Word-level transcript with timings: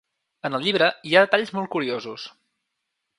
En 0.47 0.57
el 0.59 0.63
llibre 0.67 0.87
hi 1.09 1.13
ha 1.19 1.23
detalls 1.25 1.53
molt 1.57 1.71
curiosos. 1.75 2.25